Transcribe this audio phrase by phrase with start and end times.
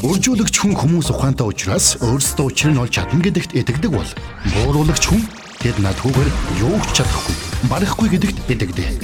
[0.00, 4.10] Үржүүлэгч хүн хүмүүс ухаантай учраас өөрсдөө учрыг нь олж чадна гэдэгт итгэдэг бол
[4.48, 5.20] бууруулагч хүн
[5.60, 6.30] тэд надгүйгээр
[6.64, 7.36] юу ч чадахгүй,
[7.68, 8.96] барахгүй гэдэгт итгэдэг.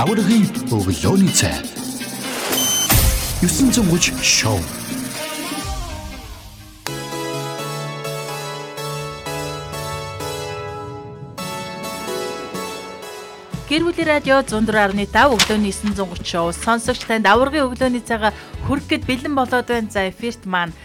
[0.00, 1.60] Аврагын өглөөний цай.
[3.44, 4.56] 930 шоу
[13.72, 18.36] Гэр бүлийн радио 104.5 өглөөний 930 шоу сонсогч танд аваргын өглөөний цагаа
[18.68, 19.88] хүрэх гээд бэлэн болоод байна.
[19.88, 20.76] За эфирт маань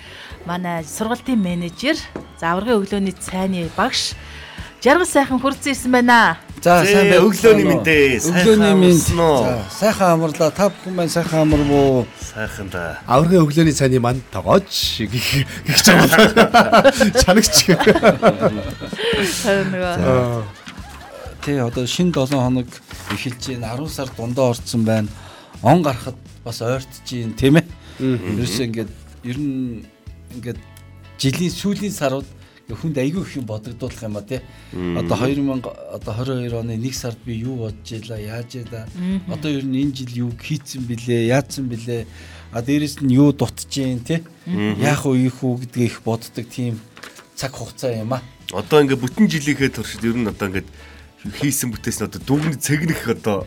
[0.47, 1.99] манай сургалтын менежер,
[2.39, 4.15] за аваргын өглөөний цайны багш
[4.79, 6.37] Жаргал сайхан хүрсэн ирсэн байна.
[6.63, 8.23] За сайн бай өглөөний мэндээ.
[8.23, 9.03] Өглөөний мэнд.
[9.03, 10.47] За сайхан амарлаа.
[10.55, 12.07] Та бүхэн маань сайхан амарвуу.
[12.23, 13.03] Сайхан да.
[13.03, 16.07] Аврагын өглөөний цайны манд тоогооч гэх гэх жаамал.
[17.25, 17.67] Чанагч.
[19.43, 20.66] Тэр нөгөө
[21.47, 22.67] тий одоо шин 7 хоног
[23.15, 25.07] эхэлж байна 10 сар дундаа орцсон байна.
[25.63, 27.65] Он гарахад бас ойртож байна тийм ээ.
[28.03, 28.91] Ерөөсөө ингээд
[29.23, 29.85] ер нь
[30.35, 30.59] ингээд
[31.15, 32.27] жилийн сүүлийн сарууд
[32.67, 34.43] хүнд айгүй их юм бодогдуулах юм а тий.
[34.75, 35.63] Одоо 2000
[35.95, 38.83] одоо 22 оны 1 сард би юу бодож илаа яаж яа
[39.31, 42.03] одоо ер нь энэ жил юу хийцэн блэ яатсан блэ
[42.51, 44.19] а дээрэс нь юу дутж जैन тий?
[44.83, 46.75] Яах уу ийх үү гэдгийг их боддог тийм
[47.39, 48.21] цаг хугацаа юм а.
[48.51, 50.67] Одоо ингээд бүтэн жилийнхээ туршид ер нь одоо ингээд
[51.35, 53.43] хийсэн бүтээс нь одоо дүгнэг цэгнэх одоо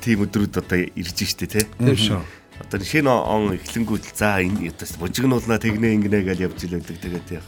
[0.00, 1.64] тийм өдрүүд одоо ирж штэ тий.
[1.78, 2.22] Тийм шүү.
[2.60, 7.28] Одоо шинэ он эхлэнгүүт за энэ одоо бужигнуулна тэгнэ ингэнэ гэж явж л байдаг тэгээд
[7.40, 7.46] яг.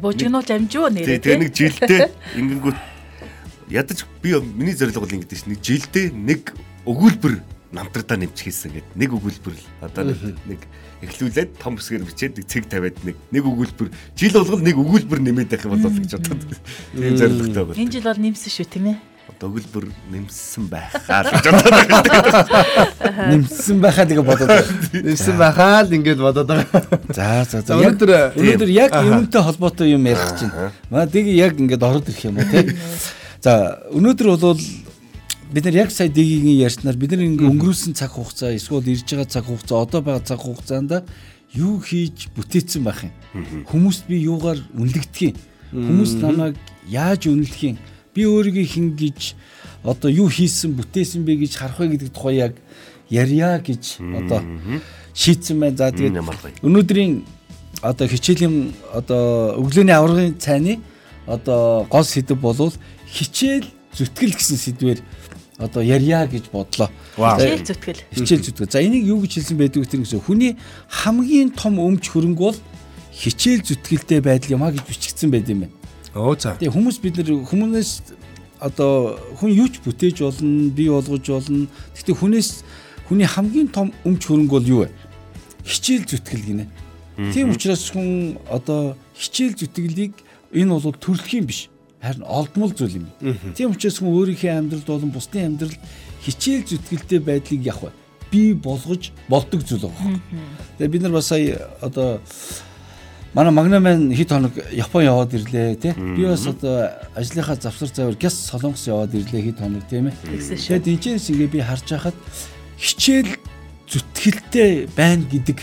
[0.00, 1.20] Бужигнуулж амжуу нэрээ.
[1.20, 2.02] Тэгээ нэг жилдээ
[2.40, 2.78] ингэнгүүт
[3.68, 6.56] ядаж би миний зорилго бол ингэдэж нэг жилдээ нэг
[6.88, 7.44] өгүүлбэр
[7.76, 10.08] намтруудаа нэмчих хийсэн гэдэг нэг өгүүлбэр л одоо
[10.48, 10.60] нэг
[11.04, 15.52] эхлүүлээд том бүсгээр бичээд нэг цэг тавиад нэг нэг өгүүлбэр жил болгол нэг өгүүлбэр нэмээд
[15.52, 16.42] байх юм болов гэж бодоод
[16.96, 17.76] тийм зорилготой байна.
[17.76, 18.96] Энэ жил бол нэмсэн шүү тийм ээ.
[19.28, 23.36] Одоо өгүүлбэр нэмсэн байхаа л гэж бодоод байна.
[23.36, 24.50] нэмсэн байхаа тэгээ бодоод
[24.96, 26.82] нэмсэн байхаа л ингэж бодоод байгаа.
[27.12, 27.76] За за за.
[27.76, 30.72] Өнөөдөр өнөөдөр яг юмтай холбоотой юм ярих гэж байна.
[30.90, 32.72] Маа дэг яг ингэж ороод ирэх юм уу тийм.
[33.44, 34.58] За өнөөдөр бол
[35.52, 39.28] бид нар яг сая дэгийн ярьснаар бид нар ингээ өнгөрүүлсэн цаг хугацаа эсвэл ирж байгаа
[39.28, 41.04] цаг хугацаа одоо байгаа цаг хугацаанд
[41.54, 43.12] юу хийж бүтээсэн байх юм.
[43.64, 45.36] Хүмүүст би юугаар үнэлэгдэх юм.
[45.72, 46.56] Хүмүүс намайг
[46.88, 47.76] яаж үнэлэх юм.
[48.18, 49.38] Би өөрийгөө хин гэж
[49.86, 52.58] одоо юу хийсэн бүтээсэн бэ гэж харах вэ гэдэг тухай яг
[53.06, 54.42] ярья гэж одоо
[55.14, 55.76] шийдсэн байна.
[55.78, 56.18] За тэгээд
[56.66, 57.22] өнөөдрийн
[57.82, 60.82] одоо хичээлийн одоо өглөөний аврагын цайны
[61.26, 62.74] одоо гол сэдв болвол
[63.06, 65.00] хичээл зүтгэл гэсэн сэдвээр
[65.58, 66.90] одоо ярья гэж бодлоо.
[67.14, 68.02] Хичээл зүтгэл.
[68.14, 68.70] Хичээл зүтгэл.
[68.70, 70.56] За энийг юу гэж хэлсэн байдг вэ гэсэн хүний
[70.90, 72.58] хамгийн том өмч хөрөнгө бол
[73.14, 75.77] хичээл зүтгэлтэй байдал юм а гэж бичигдсэн байд юм байна.
[76.14, 76.56] Оо за.
[76.56, 77.90] Тэгээ хүмүүс бид нар хүмүүнээс
[78.60, 81.66] одоо хүн юу ч бүтээж болно, бий болгож болно.
[81.94, 82.50] Гэхдээ хүнээс
[83.08, 84.90] хүний хамгийн том өмч хөрөнгө бол юу вэ?
[85.64, 86.66] Хичээл зүтгэл гинэ.
[87.34, 90.14] Тийм учраас хүн одоо хичээл зүтгэлийг
[90.54, 91.68] энэ бол төрөлхийн биш
[92.00, 93.06] харин олдмол зүйл юм.
[93.58, 95.78] Тийм учраас хүн өөрийнхөө амьдралд болон бусдын амьдралд
[96.22, 97.92] хичээл зүтгэлтэй байдлыг явах
[98.30, 100.20] бий болгож болдог зүйл байгаа.
[100.78, 102.22] Тэгээ бид нар бас сая одоо
[103.34, 105.92] манай магнамын хэд хоног Япон яваад ирлээ тий.
[105.92, 110.16] Би бас одоо ажлынхаа завсар завар гяс солонгос яваад ирлээ хэд хоног тийм ээ.
[110.24, 112.16] Тэгээд энэчээс ингээ би харж байхад
[112.78, 113.36] хичээл
[113.88, 115.58] зүтгэлтэй байна гэдэг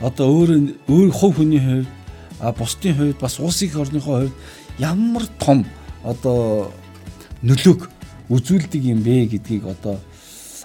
[0.00, 0.50] одоо өөр
[0.88, 1.90] өөр хувь хүний хувьд
[2.40, 4.34] а бусдын хувьд бас улс их орныхоо хувьд
[4.78, 5.66] ямар том
[6.02, 6.72] одоо
[7.42, 7.90] нөлөөг
[8.30, 10.00] үзүүлдэг юм бэ гэдгийг одоо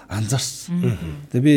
[0.08, 0.96] анзаарсан.
[1.30, 1.56] Тэгээ би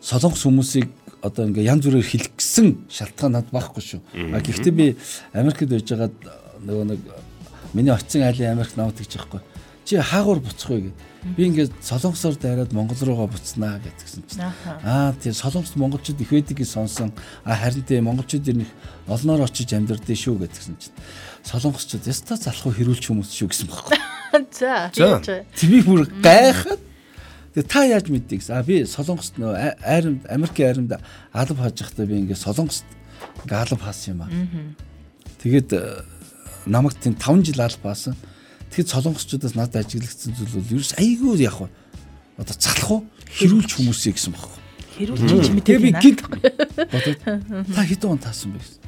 [0.00, 0.88] солонгос хүмүүсийг
[1.22, 4.00] одоо ингээ янз бүрээр хэлгэсэн шалтгаан над байхгүй шүү.
[4.32, 4.96] А гэхдээ би
[5.32, 6.16] Америкт байж байгаад
[6.64, 7.00] нөгөө нэг
[7.72, 9.40] миний очисон айлын Америк намайг тэгж байхгүй.
[9.84, 11.08] Чи хаагуур буцах вэ гэдэг.
[11.36, 14.44] Би ингээд солонгосоор дайраад Монгол руугаа буцнаа гэдгсэн чинь.
[14.64, 17.12] Аа тийм солонгос монголчууд их байдаг гэж сонсон.
[17.44, 18.70] А харин тийм монголчууд ирнэх
[19.08, 20.96] олноор очиж амьдрдээ шүү гэдгсэн чинь.
[21.44, 23.98] Солонгосчууд яста залхуу хэрүүлч хүмүүс шүү гэсэн байхгүй.
[24.60, 24.88] За.
[25.58, 26.80] Тэмийг бүр гайхаад
[27.54, 28.40] Тэгээ та яаж мэддэг.
[28.50, 30.92] А би солонгост нөө айрам Америкийн айрамд
[31.34, 32.86] алав хааж байхдаа би ингээд солонгост
[33.42, 34.30] ингээд алав хаасан юм аа.
[35.42, 36.04] Тэгээд э,
[36.66, 38.14] намайг тийм 5 жил алав хаасан.
[38.70, 41.58] Тэгэхэд солонгосчуудаас надад ажиглагдсан зүйл бол ерөөс айгүй яг
[42.38, 43.00] одоо залах уу
[43.34, 44.60] хэрүүлж хүмүүсээ гэсэн багхгүй.
[45.10, 47.18] Хэрүүлж мэдээ би гинт бодоод
[47.74, 48.78] та хэдэн он таасан бэ гэсэн.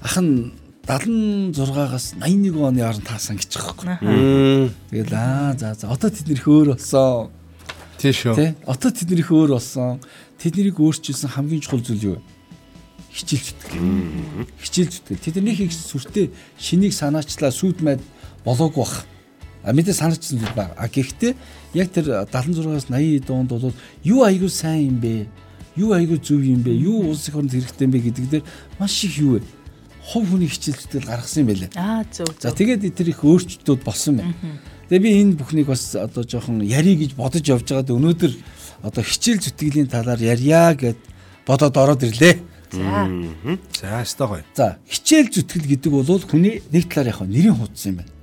[0.00, 0.56] Ах нь
[0.88, 4.72] 76-аас 81 оны хооронд таасан гэж байгаа байхгүй.
[4.90, 7.30] Тэгэл аа за за одоо тэд нэр хөөр болсон.
[7.98, 8.34] Тийм шүү.
[8.34, 10.00] Тэ одоо тэд нэр хөөр болсон.
[10.38, 12.22] Тэднийг өөрчилсөн хамгийн чухал зүйл юу вэ?
[13.14, 14.50] Хичээл зүтгэл.
[14.58, 15.24] Хичээл зүтгэл.
[15.24, 18.02] Тэдний хийх сүртэй шинийг санаачлаа сүд мэд
[18.42, 19.06] болоогүй бах.
[19.62, 20.74] А мэдээ санагдсан зүйл байна.
[20.76, 21.32] А гэхдээ
[21.78, 25.26] яг тэр 76-аас 80 доонд бол юу аягүй сайн юм бэ?
[25.76, 26.70] юу айгүй зөв юм бэ?
[26.74, 28.44] Юу улс их оронд хэрэгтэй юм бэ гэдэг дээр
[28.78, 29.42] маш их юу вэ?
[30.04, 31.70] Хов хүний хичээл зүтгэл гаргасан юм байлаа.
[31.74, 32.58] Аа зөв За зөв.
[32.58, 34.34] тэгээд тэр их өөрчлөлтүүд болсон байна.
[34.94, 38.32] Тэгээ би энэ бүхнийг бас одоо жоохон ярий гэж бодож явж байгаад өнөөдөр
[38.86, 41.02] одоо хичээл зүтгэлийн талаар ярья гэд
[41.42, 42.38] бодоод ороод ирлээ.
[42.70, 43.10] За.
[43.74, 44.44] За, өстой гоё.
[44.54, 48.14] За хичээл зүтгэл гэдэг бол хүний нэг талаар яг нэрийн хуудас юм байна.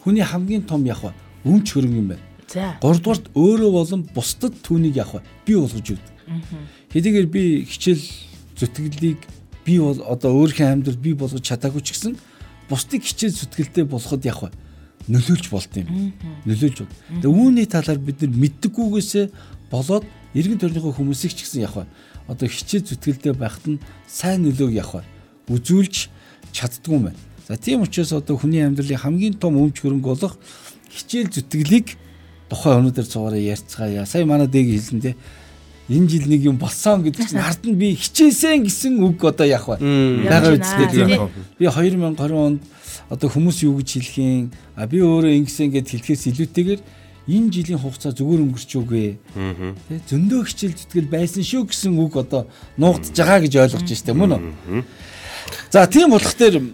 [0.00, 1.04] Хүний хамгийн том яг
[1.44, 2.24] өмч хөрөнгө юм байна.
[2.48, 2.72] За.
[2.80, 6.12] Гуравдугаарт өөрөө болон бусдад түүнийг яг бий болгож өгдөг.
[6.88, 8.00] Хэдийгээр би хичээл
[8.56, 9.20] зүтгэлийг
[9.68, 12.16] би бол одоо өөрийнхөө амьдралд бий болгож чадаагүй ч гэсэн
[12.72, 14.48] бусдыг хичээл зүтгэлтэй болоход яг
[15.08, 16.12] нөлөөлж болт юм.
[16.48, 16.94] Нөлөөлж бол.
[17.20, 19.26] Тэгээ үүний талаар бид нар мэддэггүйгээсээ
[19.70, 20.04] болоод
[20.34, 21.84] эргэн тойрныхоо хүмүүсийг ч гэсэн яг
[22.28, 25.04] одоо хичээл зүтгэлтэй байхад нь сайн нөлөөг яг
[25.48, 26.08] үзүүлж
[26.52, 27.20] чаддгүй юм байна.
[27.44, 30.40] За тийм учраас одоо хүний амьдралын хамгийн том өмч хөрөнгө болох
[30.88, 32.00] хичээл зүтгэлийг
[32.48, 34.08] тухайн өнөөдөр цугаараа ярьцгаая.
[34.08, 35.12] Сая манай дэг хэлсэн те
[35.88, 39.68] энэ жил нэг юм болсон гэдэг чинь ард нь би хичээсэн гэсэн үг одоо яг
[39.68, 39.76] ба.
[39.76, 40.56] Бага
[40.88, 41.28] тийм.
[41.60, 42.60] Би 2020 онд
[43.12, 46.80] одоо хүмүүс юу гэж хэлхийн а би өөрөө ингэсэн гэд хэлэхээс илүүтэйгээр
[47.28, 49.16] энэ жилийн хугацаа зүгээр өнгөрч үгүй.
[49.32, 52.48] Тэ зөндөө хичээл зүтгэл байсан шүү гэсэн үг одоо
[52.80, 54.84] нуугдж байгаа гэж ойлгож байна шүү дээ мөн үү?
[55.72, 56.64] За тийм болох дээр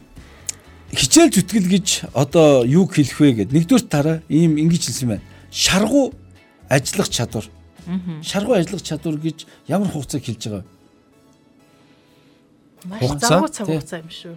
[0.95, 5.27] хичээл зүтгэл гэж одоо юу хэлэх вэ гэд нэгдүгээр тараа ийм ингэж хэлсэн байна.
[5.51, 6.15] Шаргу
[6.67, 7.47] ажиллах чадвар.
[8.23, 10.81] Шаргу ажиллах чадвар гэж ямар хугацааг хэлж байгаа вэ?
[12.87, 14.37] Маш завгүй цаг хугацаа юм шүү.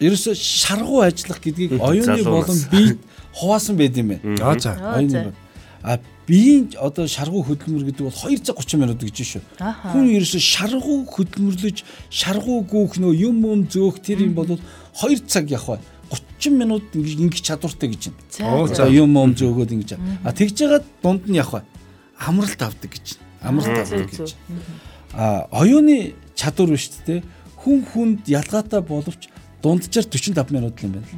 [0.00, 2.98] Ерөөсө шаргу ажиллах гэдгийг оюуны болон бие
[3.32, 4.22] хуваасан байд юм байна.
[4.42, 4.74] Аа за.
[4.74, 5.34] Оюуны.
[5.82, 9.42] А биеийн одоо шаргу хөдөлмөр гэдэг бол 230 минут гэж шүү.
[9.92, 15.48] Хүн ерөөсө шаргу хөдөлмөрлөж шаргу гүүх нөө юм юм зөөх тэр юм бол 2 цаг
[15.52, 15.80] явах бай.
[16.10, 18.56] 30 минут ингэж ингэж чадвартай гэж байна.
[18.56, 18.84] Оо, за.
[18.84, 19.90] За юм юм зөөгөөд ингэж.
[20.24, 21.64] А тэгж жагаад дунд нь явах бай.
[22.18, 23.18] Амралт авдаг гэж.
[23.42, 24.34] Амралт авдаг гэж.
[25.12, 27.22] А оюуны чадвар биш тэ
[27.62, 29.28] хүн хүнд ялгаатай боловч
[29.62, 31.08] дунджаар 45 минут л юм байна.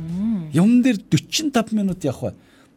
[0.53, 2.35] Юм дээр 45 минут явах бай.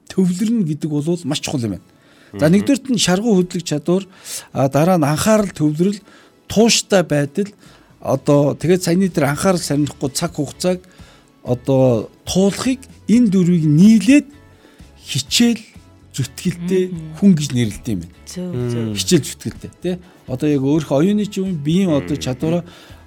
[0.09, 1.87] Төвлөрнө гэдэг бол маш чухал юм байна.
[2.33, 4.05] За нэгдүгürt нь шаргу хөдлөх чадвар,
[4.53, 5.97] дараа нь анхаарал төвлөрөл,
[6.45, 7.49] тууштай байдал,
[7.99, 10.79] одоо тэгээд саяны дээр анхаарал сарнихгүй цаг хугацааг
[11.43, 14.27] одоо туулахыг энэ дөрвийг нийлээд
[15.03, 15.61] хичээл
[16.13, 16.83] зүтгэлтэй
[17.19, 18.15] хүн гэж нэрлэдэг юм байна.
[18.97, 19.95] Хичээл зүтгэлтэй тий?
[20.25, 22.63] Одоо яг өөрөх оюуны ч юм биеийн одоо чадвараа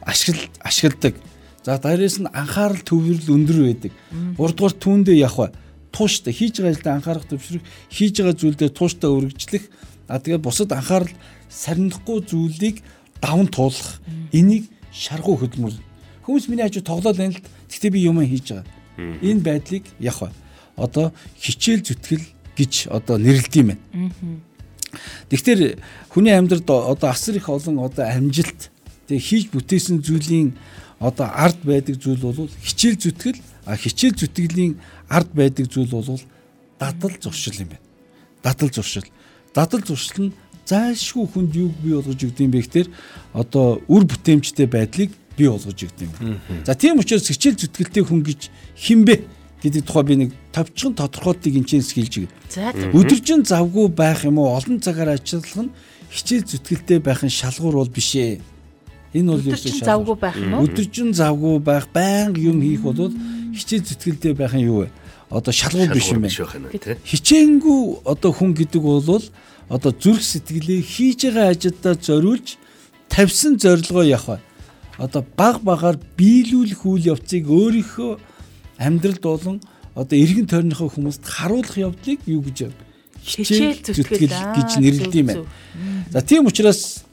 [0.06, 1.14] ашигла ашигладаг
[1.62, 3.92] за дээрээс нь анхаарал төвлөрөл өндөр байдаг.
[4.38, 5.54] Гуравдугаар түүндээ явах
[5.94, 9.64] тууштай хийж байгаа ажилдаа анхаарах төвшрөх хийж байгаа зүйлдээ тууштай өргөжлөх.
[10.08, 11.12] А тэгээ бусад анхаарал
[11.50, 12.82] сарнихгүй зүйлийг
[13.20, 14.02] даван туулах.
[14.32, 15.76] Энийг шаргуу хөдөлмөр.
[16.26, 17.44] Хүмүүс миний хажуу тоглоод байна л.
[17.70, 18.66] Гэхдээ би юм хийж байгаа.
[19.22, 20.32] Энэ байдлыг явах
[20.76, 22.24] одоо хичээл зүтгэл
[22.62, 24.40] гэж одоо нэрлэдэг юм байна
[25.28, 25.80] Тэгэхээр
[26.12, 28.68] хүний амьдралд одоо асар их олон одоо амжилт
[29.08, 30.52] тэг хийж бүтээсэн зүйлийн
[31.00, 34.76] одоо ард байдаг зүйл бол хичээл зүтгэл а хичээл зүтгэлийн
[35.08, 36.20] ард байдаг зүйл бол
[36.78, 37.84] дадал зуршил юм байна.
[38.42, 39.08] Дадал зуршил.
[39.54, 40.34] Дадал зуршил нь
[40.68, 42.88] зайлшгүй хүнд юуг бий болгож өгд юм бэ гэхээр
[43.32, 46.12] одоо үр бүтээмжтэй байдлыг бий болгож өгд юм.
[46.68, 49.24] За тийм учраас хичээл зүтгэлтэй хүн гэж хинбэ
[49.64, 52.28] гэдэг тухай би нэг товчхон тодорхойлтыг хэлж байгаа.
[52.48, 52.92] За за.
[52.92, 55.72] Өдөржин завгүй байх юм уу олон цагаар ажиллах нь
[56.12, 58.40] хичээл зүтгэлтэй байх нь шалгуур бол биш ээ.
[59.16, 60.64] Энэ бол ерөөсөө завгүй байх юм уу?
[60.68, 63.12] Өдөржин завгүй байх, байнга юм хийх бол
[63.56, 64.88] хичээл зүтгэлтэй байх нь юу вэ?
[65.32, 67.00] Одоо шалгуур биш юм байна.
[67.00, 69.24] Хичээнгүй одоо хүн гэдэг бол
[69.72, 72.60] одоо зүрх сэтгэлээ хийж байгаа ажилдаа зориулж
[73.08, 74.44] тавьсан зорилгоо явах.
[75.00, 78.12] Одоо баг багаар биелүүлэх үйл явцыг өөрийнхөө
[78.76, 79.56] амьдралд болон
[79.94, 82.72] одоо эргэн тойрныхоо хүмүүст харуулах явдлыг юу гэж?
[83.22, 85.46] Хичээл зүтгэл аа, гэж нэрлэдэг юм байна.
[86.10, 87.04] За тийм учраас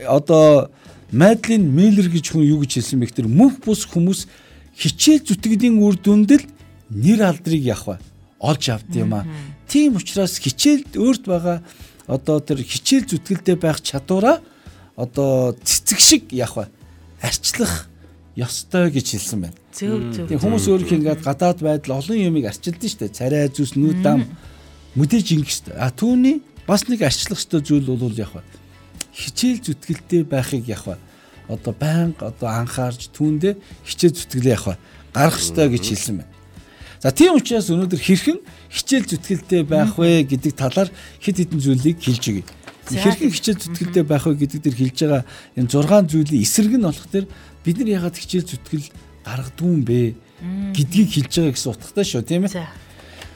[0.00, 0.70] одоо
[1.10, 4.28] Мадлин Миллер гэж хүн юу гэж хэлсэн бэ гэхээр мөнх бус хүмүүс
[4.76, 6.44] хичээл зүтгэлийн үр дүндэл
[6.92, 7.98] нэр алдрыг явах
[8.38, 9.26] олж авд юм а.
[9.66, 11.58] Тийм учраас хичээл өөрт байгаа
[12.06, 14.40] одоо тэр хичээл зүтгэлтэй байх чадвараа
[14.96, 16.68] одоо цэцэг шиг явах
[17.20, 17.88] арчлах
[18.36, 19.56] ёстой гэж хэлсэн байна.
[19.78, 20.26] Зөв зөв.
[20.26, 23.14] Тийм хүмүүс өөрөх ингээд гадаад байдал олон юмыг арчилдаг шүү дээ.
[23.14, 24.26] Царай зүс нүд дам
[24.98, 25.78] мэдээж ингэх шүү дээ.
[25.78, 28.42] А түүний бас нэг арчлах ёстой зүйл бол яг ба
[29.14, 30.98] хичээл зүтгэлтэй байхыг яг ба
[31.46, 33.54] одоо байнга одоо анхаарч түүндээ
[33.86, 34.74] хичээл зүтгэлээ яг ба
[35.14, 36.34] гарах ёстой гэж хэлсэн байна.
[36.98, 38.38] За тийм учраас өнөөдөр хэрхэн
[38.74, 40.90] хичээл зүтгэлтэй байх вэ гэдэг талаар
[41.22, 42.44] хэд хэдэн зүйлийг хэлж өгье.
[42.90, 45.22] Хэрхэн хичээл зүтгэлтэй байх вэ гэдэг дээр хэлж байгаа
[45.54, 47.24] энэ 6 зүйлийн эсрэг нь болох тэр
[47.62, 48.90] бид нар ягаад хичээл зүтгэл
[49.28, 50.00] гаргадгүй юм бэ
[50.72, 52.56] гэдгийг хэлж байгаа гэсэн утгатай шүү тийм ээ.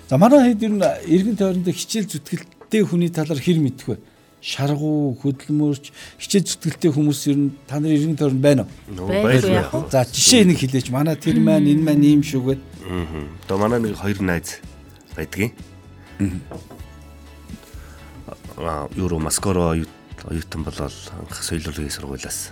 [0.09, 0.17] За.
[0.17, 3.97] Манай хэд ер нь эргэн тойронд хичээл зүтгэлтэй хүний талаар хэр мэдэх вэ?
[4.43, 9.07] шаргуу хөдөлмөрч хичээл зүтгэлтэй хүмүүс ер нь та нарын иргэн тойронд байна уу?
[9.07, 9.87] Байхгүй яах вэ?
[9.95, 10.91] За жишээ нэг хэлээч.
[10.91, 12.63] Манай тэр маань энэ маань ийм шүү гэд.
[12.83, 13.07] Аа.
[13.47, 14.59] Одоо манай нэг хоёр найз
[15.15, 15.55] байдгийн.
[18.59, 19.79] Аа, Евро Москоро
[20.27, 22.51] оюутан болол анх соёлын сургуулиас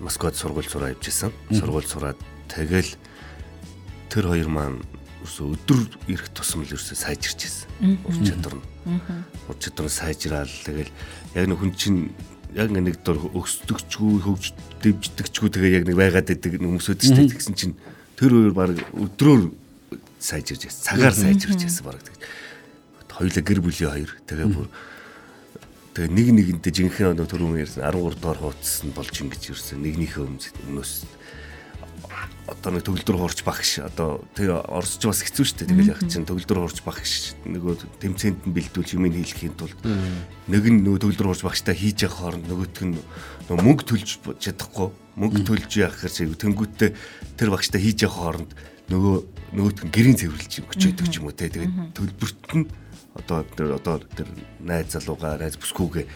[0.00, 1.32] Москвад сургууль сураа явжсэн.
[1.50, 2.94] Сургууль сураад тэгэл
[4.08, 4.78] тэр хоёр маань
[5.26, 7.98] өсө өдөр ирэх тусмал ерөөсөө сайжирч ирсэн.
[8.06, 8.64] Ур чадвар нь.
[9.50, 10.90] Ур чадвар сайжраал тэгэл
[11.34, 12.14] яг нэг хүн чинь
[12.54, 17.54] яг нэг дор өсдөгчгүй хөгж дэвждэгчгүй тэгээ яг нэг байгаад байдаг хүмүүс өд чинь тэгсэн
[17.58, 17.74] чинь
[18.14, 19.50] тэр хоёр баг өдрөөр
[20.22, 20.84] сайжирч яасан.
[20.86, 22.16] Цагаар сайжирч яасан баг тэг.
[23.10, 24.70] Хоёулаа гэр бүлийн хоёр тэгээ бүр
[25.98, 26.28] тэгээ нэг
[26.62, 29.82] нэгэнтэй жинхэнэ одоо түрүүн ярьсан 13 доор хуудсан болж ингэж ирсэн.
[29.82, 30.92] Нэгнийхээ өмнөөс
[32.46, 33.82] одоо нэг төгөлдөр хуурч багш.
[33.82, 35.70] Одоо тэгээ орсч бас хэцүү шүү дээ.
[35.74, 39.74] Тэгэл яг чинь төгөлдөр хуурч багш нөгөө тэмцээнд нь бэлдүүлж юм хийлгэхийн тулд.
[40.46, 42.94] Нэг нь нөгөө төгөлдөр хуурч багштай хийж явах хооронд нөгөөх нь
[43.50, 44.94] нөгөө мөнгө төлж чадахгүй.
[45.18, 46.90] Мөнгө төлж явах хэрэг тэнгуүтээ
[47.34, 48.50] тэр багштай хийж явах хооронд
[48.86, 49.16] нөгөө
[49.58, 52.64] нөгөөт нь гэрийн цэвэрлж өгчөөдөг ч юм уу те тэгээд төлбөрт нь
[53.18, 54.28] одоо тэр одоо тэр
[54.62, 56.06] найз залууга найз бүсгүйгээ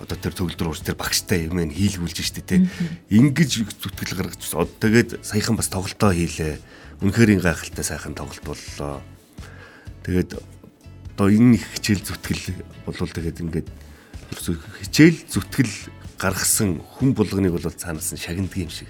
[0.00, 2.64] одоо тэр төгөлдөр уурс тэр багштай юм ин хийлгүүлж штэ те.
[3.12, 6.56] Ингэж зүтгэл гаргаж одоо тэгээд саяхан бас тоглолтоо хийлээ.
[7.04, 9.04] Үнэхээр гайхалтай сайхан тоглолт боллоо.
[10.08, 13.68] Тэгээд одоо энэ их хичээл зүтгэл болвол тэгээд ингээд
[14.32, 14.56] ерөөсөө
[14.88, 15.74] хичээл зүтгэл
[16.16, 18.88] гаргасан хүн болгоныг бол цаанаас нь шагнадаг юм шиг.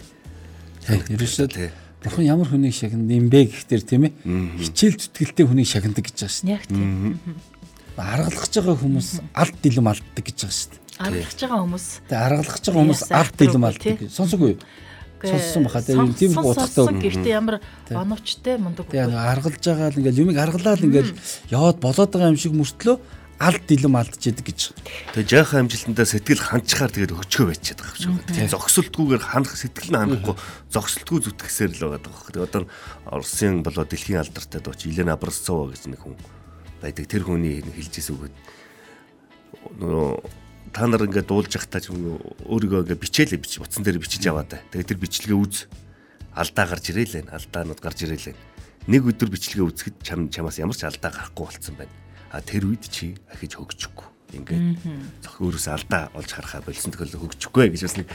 [0.87, 1.70] Ерөөсөө тий
[2.00, 4.12] бурхан ямар хүнийг шагнад юм бэ гэхтэр тийм ээ.
[4.64, 7.21] Хичээл зүтгэлтэй хүнийг шагнадаг гэж байгаа шүү Яг тийм.
[7.21, 8.00] дээ.
[8.00, 10.80] Аргалахж байгаа хүмүүс алд дилэм алддаг гэж байгаа шүү дээ.
[11.00, 13.97] Аргалж байгаа хүмүүс Тэгээ аргалахж байгаа хүмүүс алд дилэм алддаг.
[14.00, 14.54] үгүй, Сонсоогүй.
[15.21, 16.97] Сонссон баха тэгээ юм тийм утгатай.
[16.97, 17.57] Гэхдээ ямар
[17.92, 19.12] оновчтой мундаг Тэгээ үгүй.
[19.12, 21.12] нэг аргалж байгаа л ингээл юмыг аргалаад ингээл
[21.52, 22.97] яваад болоод байгаа юм шиг мөртлөө
[23.40, 24.61] алд дилэм алдчихэдэг гэж.
[25.16, 28.28] Тэгээ жаахан амжилтандаа сэтгэл ханчхаар тэгээд өчгөө байчаад байгаа юм шиг.
[28.37, 30.37] Тэгээ зогсолтгүйгээр ханах сэтгэл нь ханахгүй
[30.68, 32.28] зогсолтгүй зүтгэсээр л байгаа даа.
[32.37, 32.62] Тэгээ одоо
[33.09, 36.20] Оросын болоо дэлхийн алдартай дооч Елена Образцова гэж нэг хүн
[36.85, 37.09] байдаг.
[37.09, 38.28] Тэр хүний хэлжсэн үг.
[39.80, 40.09] Нөгөө
[40.76, 41.80] та нар ингээд дуулж явахдаа
[42.44, 44.61] өөрийгөө ингээд бичээлээ бич утсан дээр бичиж аваад.
[44.68, 45.64] Тэгээ тэр бичлэгээ үз.
[46.37, 47.40] Алдаа гарч ирээл байна.
[47.40, 48.44] Алдаанууд гарч ирээл байна.
[48.85, 51.92] Нэг өдөр бичлэгээ үзэхэд чам чамаас ямар ч алдаа гарахгүй болцсон байна.
[52.30, 54.06] А тэр үед чи ахиж хөгжихгүй.
[54.30, 54.78] Ингээд
[55.26, 58.08] зөх өөрөөсөө алдаа олж харахаа болсон тохиол хөгжихгүй гэж бас нэг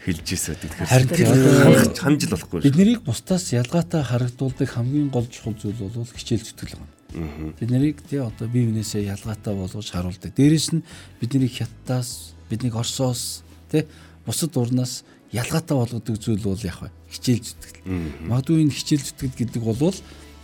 [0.00, 0.56] хэлж ирсэн.
[0.56, 2.64] Тэгэхээр Харин ханах ханжил болохгүй.
[2.64, 7.52] Бид нарыг бусдаас ялгаатай харагдуулдаг хамгийн гол чухал зүйл бол хичээл зүтгэл байна.
[7.60, 10.32] Бид нарыг тий одоо бие биенээсээ ялгаатай болгож харуулдаг.
[10.32, 10.84] Дээрээс нь
[11.20, 13.84] бид нарыг хятадаас, биднийг Оросоос тий
[14.24, 17.84] бусад урнаас ялгаатай болгодог зүйл бол яг хичээл зүтгэл.
[18.24, 19.96] Магадгүй энэ хичээл зүтгэл гэдэг бол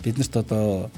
[0.05, 0.93] биднэрт одоо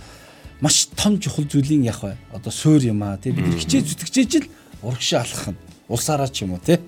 [0.60, 4.16] маш том чухал зүйлийн яг вэ одоо суур юм аа тий бид нар хичээл зүтгэж
[4.16, 4.46] ижил
[4.82, 6.80] урагшаа алхах нь улсаараа ч юм уу тий.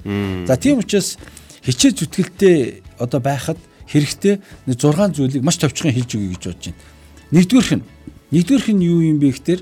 [0.47, 1.19] За тийм учраас
[1.63, 3.59] хичээл зүтгэлтэй одоо байхад
[3.89, 6.81] хэрэгтэй нэг 6 зүйлийг маш товчхон хэлж өгье гэж бодож байна.
[7.33, 7.85] Нэгдүгээрх нь
[8.33, 9.61] нэгдүгээрх нь юу юм бэ гэхээр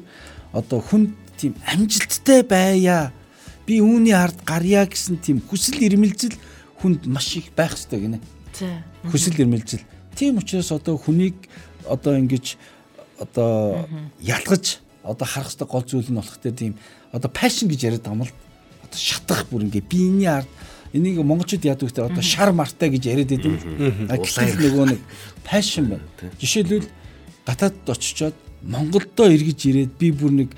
[0.55, 3.13] одоо хүн тийм амжилттай байя.
[3.67, 6.39] Би үүний ард гарья гэсэн тийм хүсэл эрмэлзэл
[6.79, 8.19] хүнд маш их байх хэрэгтэй гинэ.
[8.55, 8.83] За.
[9.11, 9.83] Хүсэл эрмэлзэл.
[10.15, 11.35] Тийм учраас одоо хүнийг
[11.87, 12.57] одоо ингэж
[13.18, 13.87] одоо
[14.20, 16.75] ялгаж одоо харах хэрэгтэй гол зүйл нь болох тийм
[17.12, 18.35] одоо пашн гэж яриад байгаа юм л
[18.85, 20.49] одоо шатах бүр ингээ биений ард
[20.92, 23.58] энийг монголчууд яадаг гэхдээ одоо шар мартай гэж яриад байдаг юм.
[24.08, 25.00] Гэтэл нөгөө нэг
[25.44, 26.06] пашн байна.
[26.40, 26.88] Жишээлбэл
[27.46, 30.50] гатаадд очичоод Монголдоо эргэж ирээд би бүр нэг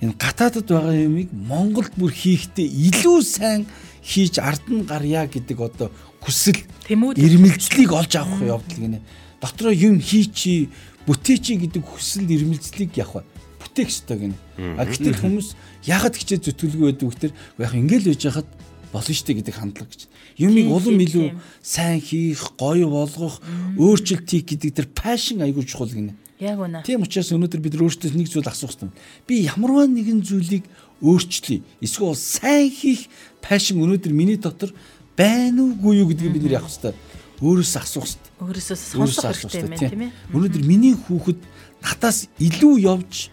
[0.00, 3.66] энэ гатаадд байгаа юмыг Монголд бүр хийхдээ илүү сайн
[4.00, 5.88] хийж ард нь гарья гэдэг одоо
[6.24, 6.56] хүсэл
[6.88, 9.00] Тэмүүд ирмэлцлийг олж авах явдал гинэ.
[9.40, 10.68] Дотроо юм хийчи,
[11.06, 13.24] бүтээчи гэдэг хүсэл ирмэлцлийг явах
[13.60, 14.36] бүтээх ёстой гинэ.
[14.76, 15.54] А гэтэл хүмүүс
[15.86, 18.48] ягаад хичээ зүтгэлгүй байдаг вэ гэхээр яг ингээл байж хахад
[18.92, 20.02] болно штэ гэдэг хандлага гэж.
[20.40, 21.26] Юмыг улам илүү
[21.62, 23.38] сайн хийх, гоё болгох,
[23.78, 26.14] өөрчлөлт хийх гэдэг тэр пашн айгүй чухал гинэ.
[26.40, 26.82] яг үнэ.
[26.82, 28.90] Тийм учраас өнөөдөр бид өөрсдөөс нэг зүйл асуух хэрэгтэй.
[29.28, 30.64] Би ямарваа нэгэн зүйлийг
[31.04, 31.60] өөрчлөе.
[31.84, 33.12] Эсвэл сайн хийх
[33.44, 34.72] пашн өнөөдөр миний дотор
[35.16, 36.96] байна уугүй юу гэдгийг бид нар явах хэрэгтэй.
[37.40, 38.32] Өөрөөсөө асуух хэрэгтэй.
[38.40, 40.12] Өөрөөсөө Өөрөөсөө сонсох хэрэгтэй юм байна тийм ээ.
[40.36, 41.40] Өнөөдөр миний хүүхэд
[41.80, 43.32] надаас илүү явж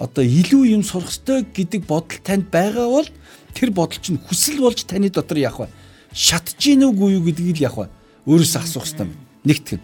[0.00, 3.08] одоо илүү юм сурах ёстой гэдэг бодол танд байгаа бол
[3.52, 5.70] тэр бодол чинь хүсэл болж таны дотор явах бай.
[6.16, 7.90] Шатж гин үгүй юу гэдгийг л явах бай.
[8.24, 9.12] Өөрөөсөө асуух хэрэгтэй юм.
[9.44, 9.80] Нэгтгэн.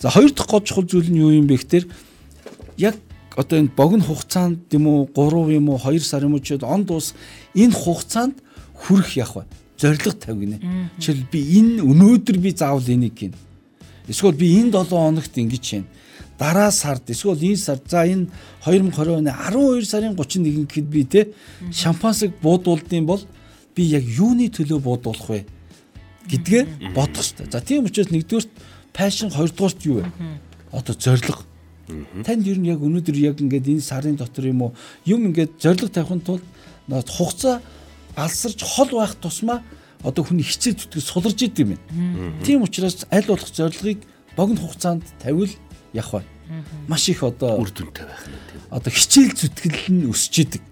[0.00, 1.84] За хоёр дахь гол чухал зүйл нь юу юм бэ гэхээр
[2.80, 2.96] яг
[3.36, 6.84] одоо энэ богино хугацаанд юм уу 3 юм уу 2 сар юм уу ч он
[6.84, 7.14] дуус
[7.54, 8.40] энэ хугацаанд
[8.72, 9.46] хүрэх явах бай.
[9.82, 10.62] Зориг тавь гинэ.
[11.02, 13.34] Жишээл би энэ өнөөдөр би заавал энийг гин.
[14.06, 15.86] Эсвэл би энэ 7 хоногт ингэж юм.
[16.42, 18.26] дараа сард эсвэл энэ сард за энэ
[18.64, 21.20] 2020 оны 12 сарын 31 гэхэд би те
[21.70, 23.22] шампансыг буудуулдсан бол
[23.74, 25.46] би яг юуны төлөө буудуулах вэ
[26.28, 26.62] гэдгээ
[26.94, 27.46] бодох хэрэгтэй.
[27.50, 28.50] За тийм учраас нэгдүгürt
[28.94, 30.04] пашн хоёрдугаарт юу вэ?
[30.72, 31.38] Одоо зориг.
[32.26, 34.74] Танд ер нь яг өнөөдөр яг ингээд энэ сарын дотор юм уу
[35.06, 36.42] юм ингээд зориг тавихын тулд
[36.88, 37.62] хугацаа
[38.16, 39.62] алсарч хол байх тусмаа
[40.02, 41.80] одоо хүний хичээл зүтгэж суларж идэв юм.
[42.42, 44.02] Тийм учраас аль болох зорилгыг
[44.36, 45.50] богино хугацаанд тавил
[45.92, 46.24] явах бай.
[46.88, 48.60] Маш их одоо үр дүнтэй байх нь тийм.
[48.70, 50.62] Одоо хичээл зүтгэл нь өсөж идэг.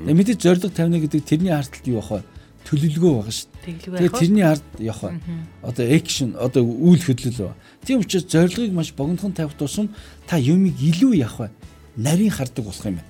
[0.00, 2.22] Мэдээж зорилго тавина гэдэг тэрний харталт юу бах вэ?
[2.66, 3.76] Төлөвлөгөө байгаа шүү дээ.
[4.00, 5.20] Тэгээд тэрний ард явах бай.
[5.62, 7.56] Одоо экшн одоо үйл хөдлөл ба.
[7.84, 9.92] Тийм учраас зорилгыг маш богинохон тавих тусам
[10.26, 11.50] та юмыг илүү явах бай.
[11.96, 13.08] Нарийн хардаг болох юм байна.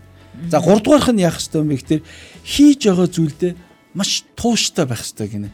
[0.51, 2.03] За 3 дугаарх нь яах ёстой юм бэ гэхээр
[2.45, 3.53] хийж байгаа зүйлдээ
[3.95, 5.51] маш тууштай байх ёстой гинэ.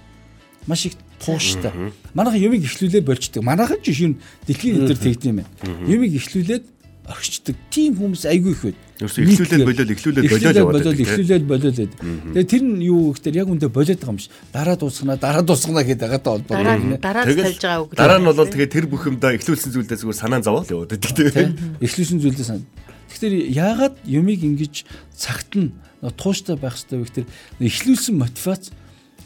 [0.66, 1.72] Маш их тууштай.
[2.14, 3.42] Манайхан юмыг ихлүүлээ болчдөг.
[3.42, 5.88] Манайхан ч юм дэлхийн өдөр тэгдэм юм байна.
[5.88, 6.64] Юмыг ихлүүлээд
[7.06, 7.56] орчдөг.
[7.70, 8.78] Тим хүмүүс айгүй их байд.
[8.98, 11.76] Ихлүүлээд болоод ихлүүлээд болоод болоод ихлүүлээд болоод.
[11.76, 14.26] Тэгээ тэр нь юу гэхээр яг үндэ болоод байгаа юм ш.
[14.50, 16.56] Дараа дуусгана, дараа дуусгана гэдэг байгаа таа холбоо.
[16.98, 17.94] Дараа тавьж байгаа үг.
[17.94, 21.52] Дараа нь бол тэгээ тэр бүх юмдаа ихлүүлсэн зүйлдээ зүгээр санаа зовоол яваад байдаг тийм.
[21.78, 22.66] Ихлүүлсэн зүйлдээ санаа.
[23.10, 24.84] Тэгэхээр яагаад юмыг ингэж
[25.14, 25.74] цагт нь
[26.16, 27.28] тууштай байх хэрэгтэй вэ гэхээр
[27.62, 28.70] ихлүүлсэн мотивац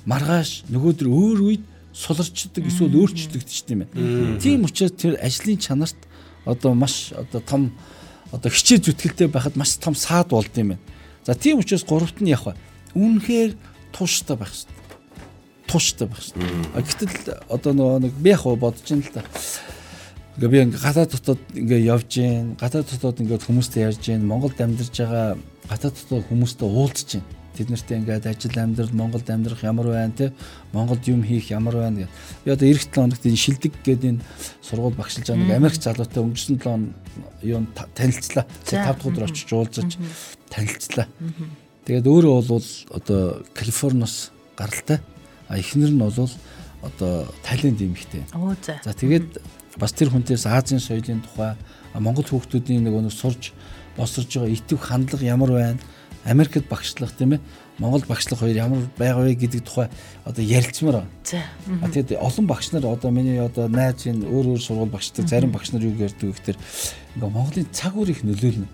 [0.07, 4.39] маргааш нөгөөдөр өөр үед суларчдаг эсвэл өөрчлөгддөг юм байна.
[4.39, 5.99] Тийм учраас тэр ажлын чанарт
[6.47, 7.63] одоо маш одоо том
[8.33, 10.85] одоо хичээ зүтгэлтэй байхад маш том саад болд юм байна.
[11.27, 12.57] За тийм учраас гуравт нь явах.
[12.95, 13.59] Үнэхээр
[13.93, 14.79] тууштай байх хэрэгтэй.
[15.67, 17.07] Тууштай байх хэрэгтэй.
[17.11, 19.23] Гэтэл одоо нэг би яг бодож байна л да.
[20.41, 24.57] Ингээ би ингээ гадаад дотоод ингээ явж гин, гадаад дотоод ингээ хүмүүстэй ярьж гин, Монголд
[24.57, 25.37] амьдарч байгаа
[25.69, 27.25] гадаад дотоод хүмүүстэй уулзж гин
[27.61, 30.33] Тэд нартэй ингээд ажил амьдрал Монголд амьдрах ямар байна те
[30.73, 32.11] Монголд юм хийх ямар байна гэх.
[32.45, 34.25] Би одоо эх 7 хоногт энэ шилдэг гэдэг энэ
[34.63, 36.95] сургууль багшилж байгаа нэг Америк залуутай өнгөрсөн 7 хоног
[37.43, 38.47] юу танилцлаа.
[38.65, 39.99] 5 дахь өдөр очиж уулзаж
[40.49, 41.07] танилцлаа.
[41.85, 45.05] Тэгээд өөрөө бол одоо Калифорниос гаралтай.
[45.51, 46.15] А эхнэр нь бол
[46.87, 48.25] одоо эмэгтэй.
[48.33, 48.81] Оо за.
[48.81, 49.43] За тэгээд
[49.79, 51.55] бас тэр хүнтээс Азийн соёлын тухай
[51.95, 53.53] Монгол хүүхдүүдийн нэг өнө сурж
[53.97, 55.79] босорж байгаа итвэх хандлага ямар байна
[56.25, 57.41] Америкт багшлах тийм ээ
[57.79, 59.89] Монгол багшлах хоёр ямар байгаа вэ гэдэг тухай
[60.25, 61.11] одоо ярилцмаар байна.
[61.25, 61.41] За.
[61.89, 65.73] Тэгээд олон багш нар одоо миний одоо найз энэ өөр өөр сургууль багштай зарим багш
[65.73, 66.59] нар юу ярьдаг вэ гэхээр
[67.17, 68.69] ингээ Монголын цаг үр их нөлөөлнө.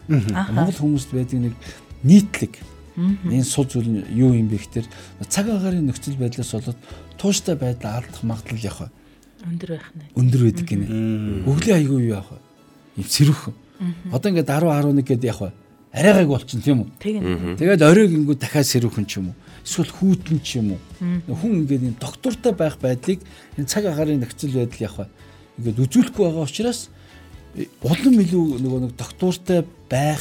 [0.51, 1.55] Монгол хүмүүст байдаг нэг
[2.03, 2.59] нийтлэг
[2.99, 4.87] энэ сул зүйл нь юу юм бэ гэхээр
[5.31, 6.79] цаг агаарын нөхцөл байдлаас болоод
[7.15, 8.91] тууштай байдал алдах магадлал явах.
[9.47, 10.11] Өндөр байх нь.
[10.19, 10.87] Өндөр байдаг гинэ.
[11.47, 12.43] Өглөө аягүй юу явах.
[12.99, 13.55] Им сэрүүх.
[14.11, 15.55] Одоо ингээ 10 11 гээд явах
[15.97, 17.57] арайгааг болчихно тийм үү.
[17.57, 19.37] Тэгээд оройг ингүү дахиад сэрүүхэн ч юм уу.
[19.65, 20.81] Эсвэл хүүтэн ч юм уу.
[21.01, 23.25] Хүн ингээд энэ доктортой байх байдлыг
[23.57, 25.09] энэ цаг агаарын нөхцөл байдал явах
[25.57, 26.93] ингээд үзүүлэхгүй байгаа учраас
[27.81, 30.21] улам илүү нөгөө нэг доктортой байх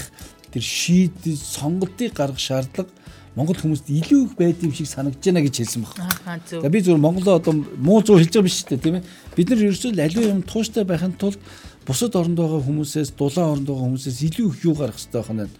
[0.55, 2.87] тэр шийдэл сонголтыг гаргах шаардлага
[3.35, 5.95] Монгол хүмүүст илүү их байд юм шиг санагдаж байна гэж хэлсэн баг.
[6.23, 6.63] Аа зөв.
[6.63, 9.07] За би зөвхөн Монголоо одоо муу зүү хэлж байгаа биш үү тийм ээ.
[9.35, 11.39] Бид нар ерөөсөө аливаа юм тууштай байхын тулд
[11.83, 15.51] бусад оронд байгаа хүмүүсээс дулаан оронд байгаа хүмүүсээс илүү их юу гарах хэрэгтэй байна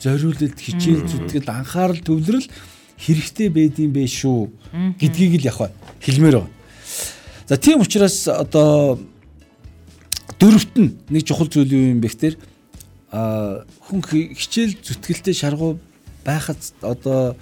[0.00, 2.48] зориулалт хичээл зүтгэл анхаарал төвлөрөл
[2.96, 4.40] хэрэгтэй байдсан бэ шүү
[4.96, 5.60] гэдгийг л яг
[6.00, 6.52] хэлмээр байна.
[7.46, 8.98] За тийм учраас одоо
[10.40, 12.36] дөрөвт нь нэг чухал зүйл юу юм бэ гэхээр
[13.12, 15.76] а хүн хичээл зүтгэлтэй шаргуу
[16.24, 17.36] байхад одоо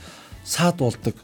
[0.45, 1.15] саад болдог.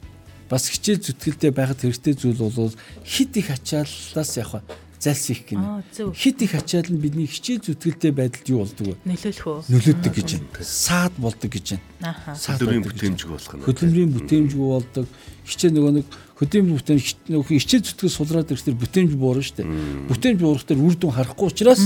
[0.51, 4.63] Бас хичээл зүтгэлтэй байхад хэрэгтэй зүйл бол хит их ачааллаас яг
[5.05, 5.85] зайлсхийх гинэ.
[6.15, 8.97] Хит их ачаал нь бидний хичээл зүтгэлтэй байдалд юу болдог вэ?
[9.05, 9.59] Нөлөөлөх үү?
[9.69, 10.65] Нөлөөдөг гэж байна.
[10.65, 11.67] Саад болдог гэж
[12.01, 12.15] байна.
[12.25, 13.65] Хөдөлмөрийн бүтээмжгүй болох нь.
[13.69, 15.07] Хөдөлмөрийн бүтээмжгүй болдог.
[15.45, 16.07] Хичээл нөгөө нэг
[16.41, 19.69] хөдөлмөрийн бүтээмж нөгөө хичээл зүтгэл сулраад ирэхээр бүтээмж буурна шүү дээ.
[20.09, 21.83] Бүтээмж буурахтэр үр дүн харахгүй учраас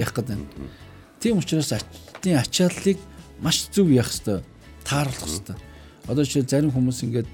[0.00, 0.48] яах гээд байна.
[1.20, 2.98] Тийм учраас ачааллын ачааллыг
[3.44, 4.40] маш зөв яах хэрэгтэй.
[4.84, 5.56] Тааруулах хэрэгтэй.
[6.06, 7.28] Одоо жишээ зарим хүмүүс ингээд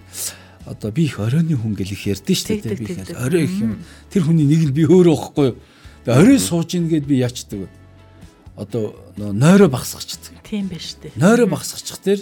[0.68, 2.76] одоо би их оройны хүн гэл их ярьдэн шүү дээ.
[2.76, 3.80] Би их орой их юм.
[4.12, 5.56] Тэр хүний нэг нь би өөрөө байхгүй юу.
[6.04, 7.68] Тэгээ орой сууж ийн гэд би яачдаг?
[8.56, 10.36] Одоо нойроо багсгачдаг.
[10.44, 11.12] Тийм байна шүү дээ.
[11.16, 12.20] Нойроо багсгачих тэр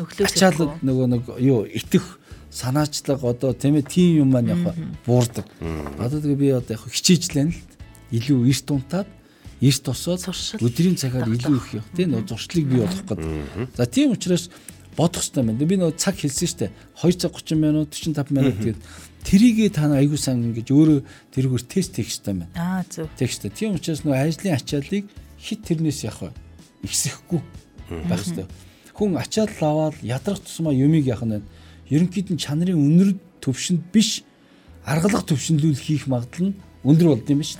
[0.00, 2.18] өглөөс ачаал нөгөө нэг юу итэх
[2.50, 4.74] санаачлаг одоо тийм ээ тийм юм маань яг
[5.06, 5.46] буурдаг.
[6.00, 7.60] Одоо тэгээ би одоо яг хичээжлэн л
[8.12, 9.08] илүү эрт унтаад
[9.62, 10.26] эрт тосоод
[10.58, 13.78] өдрийн цагаар илүү их явах тийм нөө зуршлыг бий болгох гэдэг.
[13.78, 14.50] За тийм учраас
[14.96, 15.62] бодох хэрэгтэй байна.
[15.62, 16.70] Би нөгөө цаг хэлсэн шүү дээ.
[16.98, 18.80] 2 цаг 30 минут 45 минут тэгээд
[19.22, 20.98] трийгээ та аягүй сан ингэж өөрөө
[21.30, 22.50] тэрүүгээр тест хийх хэрэгтэй байна.
[22.58, 23.06] Аа зөв.
[23.14, 23.46] Тест.
[23.54, 25.06] Тийм учраас нөгөө ажлын ачааллыг
[25.38, 26.34] хит тэрнээс явах
[26.82, 27.40] ихсэхгүй
[28.10, 28.46] байх хэрэгтэй.
[28.98, 31.40] Хүн ачаал аваад ядрах тусмаа юмыг яах нь
[31.88, 34.26] ерөнхийд нь чанарын өнөр төвшөнд биш
[34.84, 37.56] аргалах төвшинлүүл хийх магадлал нь өндөр болд юм биш.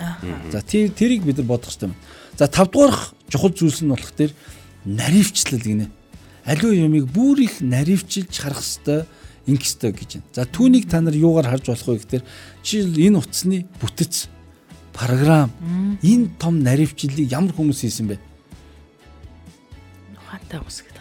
[0.50, 2.00] За тэр тэрийг бид нар бодох хэрэгтэй байна.
[2.38, 4.34] За 5 дугаарх чухал зүйлс нь болох тэр
[4.84, 5.90] наривчлал гинэ.
[6.44, 9.06] Аливаа юмыг бүр их наривчилж харах хэрэгтэй
[9.46, 10.26] ингэх хэрэгтэй гэж байна.
[10.34, 12.24] За түүнийг та нар юугаар харж болох вэ гэхээр
[12.62, 14.26] жишээл энэ утасны бүтэц
[14.92, 15.50] програм
[16.02, 18.18] энэ том наривчлалыг ямар хүмүүс хийсэн бэ?
[20.18, 20.92] Ухаантай хүмүүс гэдэг.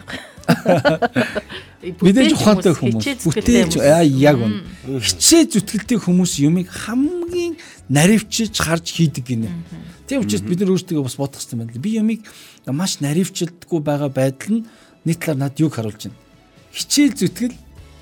[1.82, 3.82] Мэдээж ухаантай хүмүүс бүтээж
[4.14, 4.62] яг үн.
[5.02, 7.58] Хичээ зүтгэлтэй хүмүүс юмыг хамгийн
[7.92, 9.50] наривчилж харж хийдэг гинэ.
[10.08, 11.76] Тийм учраас бид нар өөрсдөө бас бодох хэрэгтэй байна.
[11.76, 12.20] Би юмыг
[12.72, 14.66] маш наривчилдаггүй байгаа байдал нь
[15.04, 16.18] нийт талаар над юг харуулж байна.
[16.72, 17.56] Хичээл зүтгэл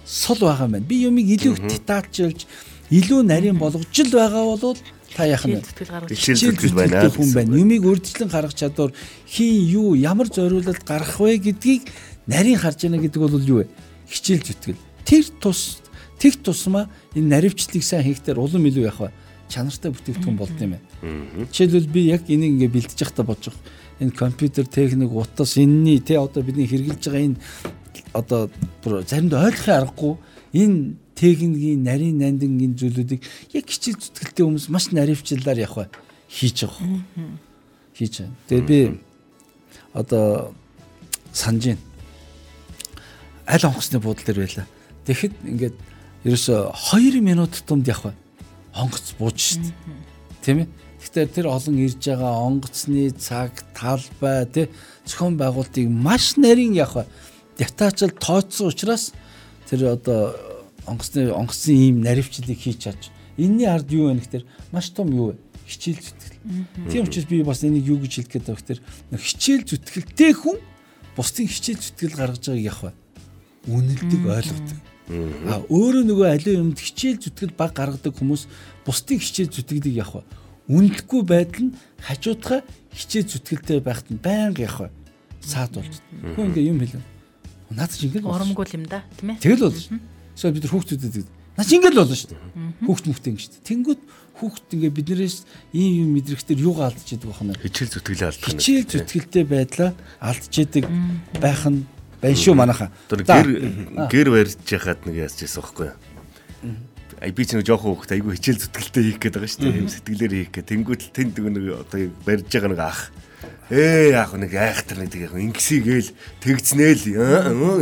[0.07, 0.87] сул байгаа юм байна.
[0.87, 2.46] Би юмыг илүү детальчилж
[2.90, 4.79] илүү нарийн болгож л байгаа бол
[5.14, 7.59] та яах нь хичээл зүтгэл байна хүн байна.
[7.59, 8.94] Юмыг урьдчилан гаргах чадвар
[9.26, 11.90] хийн юу ямар зориулалт гарах вэ гэдгийг
[12.31, 13.70] нарийн харж яана гэдэг бол юу вэ?
[14.07, 14.79] Хичээл зүтгэл.
[15.03, 15.83] Тэр тус
[16.22, 16.87] тэг тусмаа
[17.18, 19.11] энэ наривчлалыг сайн хийхдээ улам илүү яах вэ?
[19.50, 20.86] Чанартай бүтээгдэхүүн болд юм байна.
[21.50, 23.66] Жишээлбэл би яг энийг ингээ бэлдэж явахдаа бодож байгаа.
[24.00, 27.38] Энэ компьютер техник утас энэний тэ одоо бидний хэрэгжилж байгаа энэ
[28.14, 28.50] одоо
[29.04, 30.14] заримдаа ойлгохын аргагүй
[30.54, 30.78] энэ
[31.18, 33.20] техникийн нарийн нандингийн зүйлүүдийг
[33.52, 35.88] яг хичээл зүтгэлтэй хүмүүс маш наривчлалаар явах бай
[36.30, 37.02] хийж байгаа.
[37.92, 38.34] Хийж байна.
[38.48, 38.80] Тэгээ би
[39.92, 40.54] одоо
[41.34, 41.90] санаж байна
[43.50, 44.66] аль онгоцны буудлын дээр байла.
[45.06, 45.76] Тэгэхэд ингээд
[46.24, 48.16] ерөөсө 2 минут тутамд явах бай.
[48.74, 49.72] Онгоц бууж шít.
[50.42, 50.68] Тийм ээ.
[51.00, 54.68] Гэхдээ тэр олон ирж байгаа онгоцны цаг, талбай, тий
[55.06, 57.06] зохион байгуулалтыг маш нарийн бай.
[57.59, 59.12] Детачл тооцсон учраас
[59.68, 60.37] тэр одоо
[60.87, 63.09] онгоцны онгоцны ийм наривчлалыг хийж чадж.
[63.37, 65.37] Энийний ард юу вэ гэхээр маш том юу вэ?
[65.66, 66.92] Хичээл зүтгэл.
[66.92, 68.80] Тийм учраас би бас энийг юу гэж хэлэх гээд байгаа гэхээр
[69.16, 70.59] хичээл зүтгэлтэй хүн
[71.16, 72.94] бусдын хичээл зүтгэл гаргаж байгааг явах бай
[73.66, 74.78] үнэлдэг ойлгодог.
[75.11, 78.46] А өөрөө нөгөө аливаа юмд хичээл зүтгэл баг гаргадаг хүмүүс
[78.87, 80.29] бусдыг хичээл зүтгэдэг явах ба.
[80.70, 82.62] Үнэлэхгүй байдал нь хажуудаа
[82.94, 84.94] хичээл зүтгэлтэй байхад нь байнга явах ба.
[85.42, 85.99] Саад болж.
[86.38, 87.03] Хүн ингээ юм хэлээ.
[87.75, 89.42] Наад чи ингээ урамгүй юм да, тийм ээ.
[89.42, 89.90] Тэгэл болж.
[90.38, 91.27] So бид нар хүүхдүүдэд
[91.59, 92.42] наа чи ингээ л болно шүү дээ.
[92.87, 93.66] Хүүхд мөхтэй ингээ шүү дээ.
[93.66, 94.01] Тэнгүүд
[94.38, 95.37] хүүхд ингээ биднээс
[95.75, 97.59] ийм юм мэдрэхтэр юугаа алдчихэдэг байх нь.
[97.61, 98.46] Хичээл зүтгэлээ алдах.
[98.46, 99.90] Хичээл зүтгэлтэй байдлаа
[100.23, 100.85] алдчихэдэг
[101.42, 101.85] байх нь
[102.22, 102.90] байна шүү манайха.
[103.09, 103.48] Тэр гэр
[104.12, 105.96] гэр барьж яхад нэг яасч байсан байхгүй юу?
[107.20, 109.80] Би ч нэг жоохон хөвгт айгүй хичээл зүтгэлтэй хийх гээд байгаа шүү дээ.
[109.85, 113.00] Юм сэтгэлээр хийх гээд тэнгуүтэл тэнд нэг одоо барьж байгаа нэг ах
[113.70, 116.11] Ээ яг нэг айхтар нэг яг ингэсийгээл
[116.42, 117.06] тэгзнээл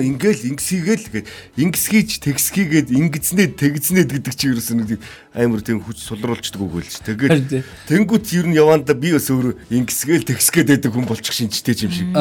[0.05, 5.01] ингээл ингэсийгээл гээд ингэсгийч тэгсгийгээд ингэзнээ тэгзнээ гэдэг чи ерөөс нэг
[5.33, 7.01] амар тийм хүч сулруулчдаг үг байлж.
[7.09, 11.93] Тэгээд тэнгуут ер нь яванда би бас өөрөө ингэсгээл тэгсгээд байдаг хүн болчих шинжтэй юм
[11.97, 12.13] шиг.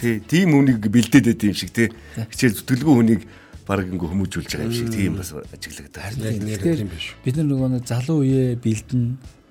[0.00, 1.92] Тий, тийм хүнийг бэлдээд байдаг юм шиг тий.
[2.16, 3.22] Хичээл зүтгэлгүй хүнийг
[3.66, 4.90] баг ингээ хүмүүжүүлж байгаа юм шиг.
[4.90, 6.18] Тийм бас ажиглагдаад.
[6.18, 7.14] Харин нэр юм биш.
[7.24, 9.02] Бид нар нөгөө залуу үеэ бэлдэн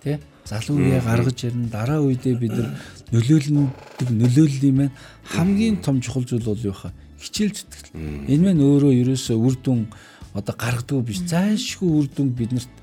[0.03, 0.17] тий?
[0.45, 1.71] Залуу үеэ гаргаж ирнэ.
[1.71, 2.69] Дараа үедээ бид нар
[3.15, 4.95] нөлөөлнөд нөлөөлөл юм байна.
[5.31, 6.91] Хамгийн том чухал зүйл бол юу хаа?
[7.21, 7.95] Хичээл зүтгэл.
[8.27, 9.87] Энэ мэн өөрөө ерөөсөө үр дүн
[10.35, 11.23] одоо гаргадаг биш.
[11.23, 12.73] Зайлшгүй үр дүн биднэрт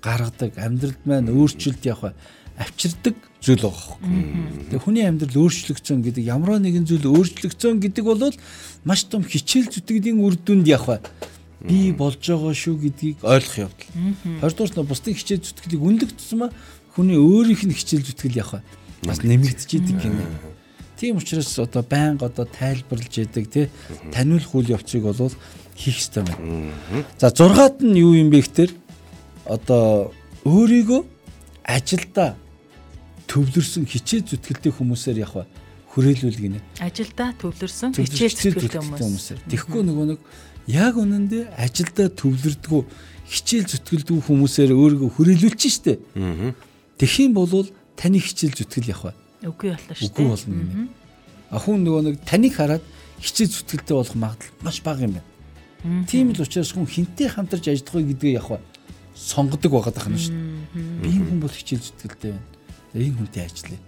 [0.00, 2.14] гаргадаг амьдралд маань өөрчлөлт явах
[2.56, 3.96] авчирдаг зүйл байгаа.
[4.70, 8.34] Тэгээ хүний амьдрал өөрчлөгдсөн гэдэг ямар нэгэн зүйл өөрчлөгдсөн гэдэг бол
[8.82, 11.00] маш том хичээл зүтгэлийн үр дүнд явах
[11.62, 13.90] би болж байгаа шүү гэдгийг ойлгох явдал.
[14.42, 16.50] Хоёрдугаар нь бусдын хичээл зүтгэлийг үнэлэх тусмаа
[16.94, 18.62] хүний өөрийнх нь хичээл зүтгэл явах
[19.06, 20.18] бас нэмэгдэж идэг юм.
[20.98, 23.70] Тийм учраас одоо байнга одоо тайлбарлаж яадаг тий?
[24.10, 25.30] Таниулах үйл явцыг бол
[25.78, 26.74] хийх хэрэгтэй байна.
[27.18, 28.72] За 6-ад нь юу юм бэ гэхээр
[29.46, 30.10] одоо
[30.42, 31.02] өөрийгөө
[31.62, 32.34] ажилдаа
[33.28, 35.46] төвлөрсөн хичээл зүтгэлтэй хүмүүсээр явах
[35.92, 36.60] хүрээлүүл гинэ.
[36.80, 39.38] Ажилдаа төвлөрсөн хичээл зүтгэлтэй хүмүүсээр.
[39.52, 40.20] Тэгэхгүй нөгөө нэг
[40.68, 42.82] яг үнэндээ ажилдаа төвлөрдгөө
[43.28, 46.00] хичээл зүтгэлдүү хүмүүсээр өөрийгөө хүрээлүүлж штэ.
[46.96, 49.16] Тэгэх юм бол таны хичээл зүтгэл бай.
[49.44, 50.06] Үгүй болно дээ.
[50.08, 50.88] Үгүй болно.
[51.48, 52.84] А хүн нөгөө нэг таныг хараад
[53.20, 55.28] хичээл зүтгэлтэй болох магадлал маш бага юм байна.
[56.08, 58.62] Тийм л учраас хүн хинтээ хамтарч ажиллах вэ гэдгээ явах бай.
[59.16, 61.00] Сонгодог байгаад байгаа юм шүү дээ.
[61.02, 62.57] Би хүн бол хичээл зүтгэлтэй байна.
[62.94, 63.80] Энэ хүнтэй ажиллая.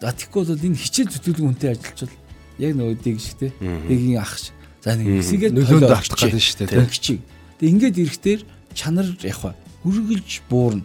[0.00, 2.16] За тэгэхгүй бол энэ хичээл зүтгэлгүй хүнтэй ажиллавал
[2.58, 3.48] яг нөгөө дэг шиг те.
[3.60, 4.50] Дэгийн ах ш.
[4.82, 6.78] За нэг хэсгээд нөлөөнд автах гэдэг шүү дээ.
[6.84, 7.20] Тэгчиг.
[7.60, 8.40] Тэг ингээд ирэхтэр
[8.74, 9.56] чанар явах бай.
[9.86, 10.84] Үргэлж буурна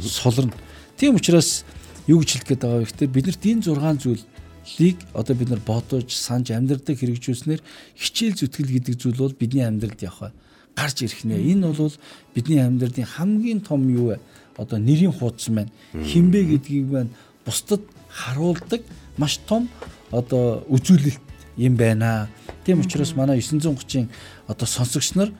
[0.00, 0.54] суларна.
[0.96, 1.64] Тийм учраас
[2.06, 4.24] юу гэж хэлэх гээд байгаа вэ гэхээр биднэрт энэ 6
[4.64, 7.60] зүйлийг одоо бид нар бодож, санаж амьдралдаа хэрэгжүүлснээр
[7.96, 10.32] хичээл зүтгэл гэдэг зүйл бол бидний амьдралд явах
[10.72, 11.36] гарч ирэх нэ.
[11.36, 11.94] Энэ бол
[12.32, 14.16] бидний амьдралын хамгийн том юу вэ?
[14.58, 17.14] Одоо нэрийн хуудас маань хинбэ гэдгийг маань
[17.46, 18.82] бусдад харуулдаг
[19.16, 19.68] маш том
[20.10, 21.22] одоо үзүүлэлт
[21.56, 22.28] юм байна.
[22.64, 24.10] Тийм учраас манай 930-ын
[24.46, 25.30] одоо сонсогч нар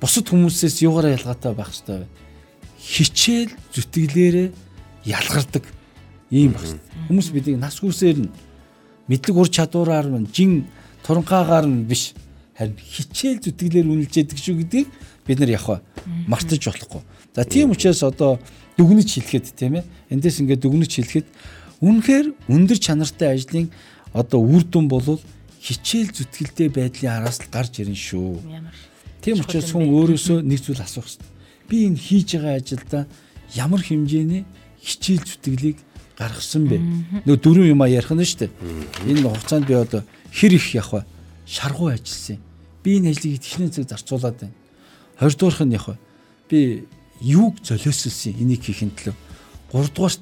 [0.00, 2.06] бусад хүмүүсээс юугаараа ялгаатай байх хэрэгтэй вэ?
[2.78, 4.48] хичээл зүтгэлээрээ
[5.04, 5.64] ялгардаг
[6.30, 6.78] ийм багш.
[7.10, 8.30] Хүмүүс бидийг нас хүрсээр нь
[9.10, 10.70] мэдлэг ур чадвараар нь жин
[11.02, 12.14] туранхаагаар нь биш
[12.58, 14.88] харин хичээл зүтгэлээр үнэлж яадаг шүү гэдгийг
[15.24, 15.66] бид нар яг
[16.26, 17.02] мартаж болохгүй.
[17.34, 18.42] За тийм учраас одоо
[18.74, 21.26] дүгнэж хэлэхэд тийм ээ эндээс ингээд дүгнэж хэлэхэд
[21.78, 23.70] үнэхээр өндөр чанартай ажлын
[24.10, 25.22] одоо үр дүн болвол
[25.62, 28.42] хичээл зүтгэлтэй байдлын араас л гарч ирнэ шүү.
[29.22, 31.30] Тийм учраас хүн өөрөөсөө нэг зүйл асуух хэрэгтэй.
[31.70, 33.00] Би энэ хийж байгаа ажилда
[33.54, 34.42] ямар хэмжээний
[34.82, 35.78] хичээл зүтгэлийг
[36.18, 36.78] гаргасан бэ?
[37.22, 38.50] Нөгөө дөрвөн юм а ярих нь шүү дээ.
[39.10, 40.02] Энэ хугацаанд би одоо
[40.34, 41.06] хэр их явах?
[41.46, 42.42] Шаргуу ажилласан.
[42.88, 44.56] Би энэ ажлыг итгэхнээ цаг зарцуулаад байна.
[45.20, 45.96] Хоёрдугаарх нь явах вэ?
[46.48, 46.60] Би
[47.20, 49.12] юуг золиослсон энийг хийхин төлөө.
[49.68, 50.16] Гуравдугаар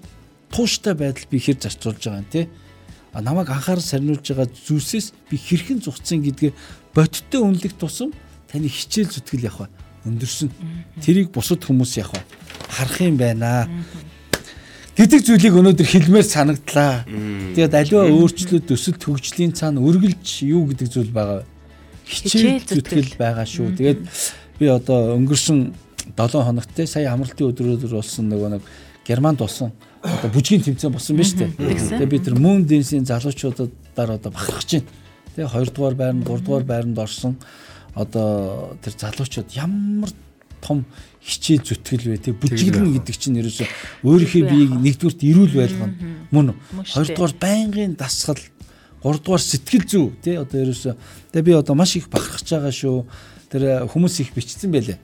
[0.50, 2.50] тууштай байдал би хэр зарцуулж байгаа юм те.
[3.14, 6.52] А намайг анхаарал сарниулж байгаа зүйлсээс би хэрхэн зугцсан гэдгээ
[6.90, 8.10] бодиттой үнэлэх тусам
[8.50, 9.70] таны хичээл зүтгэл явах
[10.02, 10.50] өндөрсөн.
[11.06, 12.18] Тэрийг бусад хүмүүс явах
[12.66, 13.70] харах юм байна
[14.98, 17.06] гэдэг зүйлийг өнөөдөр хэлмээр санагдлаа.
[17.54, 21.55] Тэгээд аливаа өөрчлөлт өсөлт хөгжлийн цаана үргэлж юу гэдэг зүйл байгаа вэ?
[22.06, 23.74] Хичээл зүтгэл байгаа шүү.
[23.74, 24.00] Тэгээд
[24.62, 25.74] би одоо өнгөрсөн
[26.14, 28.62] 7 хоногт те сая амралтын өдрөөр болсон нөгөө нэг
[29.06, 29.72] Германд болсон.
[30.02, 31.50] Одоо бүжгийн тэмцээн болсон биз дээ.
[31.58, 34.90] Тэгээ би тэр Moon Dance-ийн залуучуудаар одоо бахархаж байна.
[35.34, 37.34] Тэгээ 2 дугаар байранд 3 дугаар байранд орсон.
[37.94, 40.10] Одоо тэр залуучууд ямар
[40.62, 40.86] том
[41.22, 42.18] хичээл зүтгэл бай.
[42.22, 43.66] Тэг бүжиглэн гэдэг чинь ерөөсө
[44.06, 45.94] өөрийнхөө биеийг нэгдүгürt эрүүл байлгана.
[46.30, 46.54] Мөн.
[46.86, 48.38] Хоёрдугаар байнгын дасгал
[49.06, 50.96] гуравдугаар сэтгэл зүй тий одоо ерөөсө
[51.30, 53.06] тэг би одоо маш их бахархаж байгаа шүү.
[53.46, 54.98] Тэр хүмүүс их бичсэн байлээ.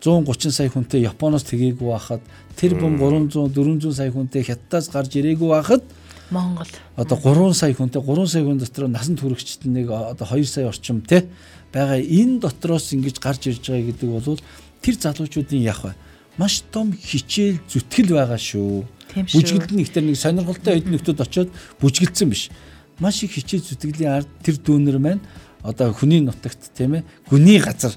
[0.00, 2.20] 130 сая хүнтэй Японоос тгээгүй байхад
[2.56, 5.84] тэр бом 300 400 сая хүнтэй хятадаас гарч ирээгүй байхад
[6.30, 10.68] Монгол одоо 3 сая хүнтэй 3 сая хүн дотор насанд хүрэгчд нэг одоо 2 сая
[10.68, 11.24] орчим те
[11.72, 14.40] байгаа энэ дотроос ингэж гарч ирж байгаа гэдэг бол
[14.80, 15.94] тэр залуучуудын яг бай
[16.36, 18.84] маш том хичээл зүтгэл байгаа шүү.
[19.14, 22.50] Бүжгэлдэн их тэр нэг сонирхолтой эд нөхдөд очиод бүжгэлдсэн биш.
[22.98, 25.22] Маш их хичээл зүтгэлийн ард тэр дүүнер маань
[25.62, 27.94] одоо хүний нутагт тийм ээ гүний газар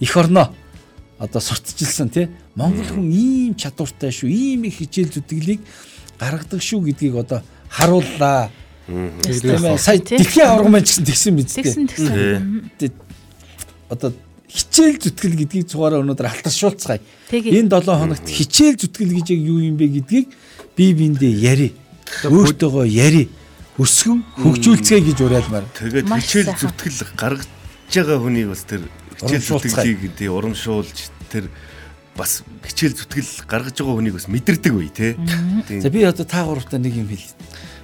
[0.00, 0.50] эх орноо
[1.20, 4.28] одоо сурталчилсан тий Монгол хүн ийм чадвартай шүү.
[4.28, 5.60] Ийм их хичээл зүтгэлийг
[6.18, 8.50] гаргадаг шүү гэдгийг одоо харууллаа.
[8.88, 12.00] Тийм ээ сая дэлхийн аварга маань ч гэсэн тэгсэн биз
[12.80, 12.92] дээ.
[13.92, 14.10] Одоо
[14.50, 17.00] хичээл зүтгэл гэдгийг цугаараа өнөөдөр алтаршуулцгаая.
[17.30, 20.26] Энэ 7 хоногт хичээл зүтгэл гэж яг юу юм бэ гэдгийг
[20.74, 21.68] бие биендээ яри.
[22.26, 23.28] Өөртөөгөө яри.
[23.80, 25.64] Өсгөн хөгжүүлцгээе гэж уриалмаар.
[25.72, 27.48] Тэгээд хичээл зүтгэл гаргаж
[27.88, 28.84] байгаа хүнийг бас тэр
[29.16, 30.98] хичээл зүтгэлийг тий урамшуулж
[31.32, 31.48] тэр
[32.12, 35.16] бас хичээл зүтгэл гаргаж байгаа хүнийг бас мэдэрдэг бай тий.
[35.80, 37.32] За би одоо та гуравтаа нэг юм хэлье.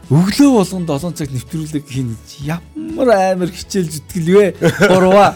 [0.06, 2.12] Өглөө болгон 7 цаг нэвтрүүлэг хийн
[2.44, 4.46] ямар амар хичээл зүтгэл вэ?
[4.86, 5.34] Гурваа.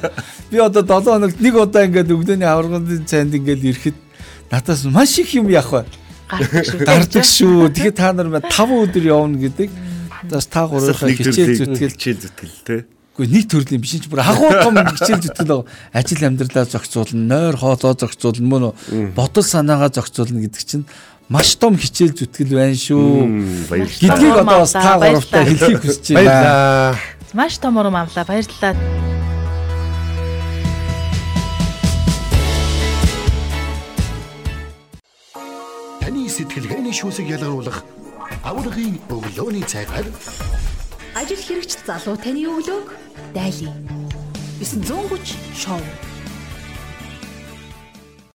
[0.53, 3.99] Би одоо 7 хоногт нэг удаа ингээд өглөөний аваргын цайнд ингээд ирэхэд
[4.53, 5.87] надаас маш их юм явах бай.
[6.87, 7.75] Гардаг шүү.
[7.75, 8.47] Тэгэхээр та нар 5
[8.87, 9.71] өдөр явна гэдэг.
[10.29, 12.81] Бас та гурвынхаа хичээл зүтгэл хичээл зүтгэл тий
[13.21, 17.93] Гэхдээ нэг төрлийн биш ч бүр агуу том хичээл зүтгэл ажил амьдралаа зохицуулна, нойр хоолоо
[17.97, 18.65] зохицуулна, мөн
[19.17, 20.85] бодол санаагаа зохицуулна гэдэг чинь
[21.29, 23.69] маш том хичээл зүтгэл байна шүү.
[23.69, 26.97] Гэдгийг одоо бас та гуравтаа хэлхийг хүсэж байна.
[27.33, 28.25] Маш том урам авлаа.
[28.25, 28.73] Баярлалаа.
[36.01, 38.00] Таны сэтгэлгээний шүүсийг ялгаруулах
[38.45, 40.07] аврагын өглөөний цайгаар
[41.21, 42.89] ажил хэрэгч залуу таны өглөөг
[43.37, 43.75] дайлаа.
[44.61, 45.81] 930 шоу